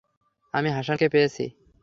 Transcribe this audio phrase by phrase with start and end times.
[0.53, 1.45] আমি হাসানকে পেয়েছি।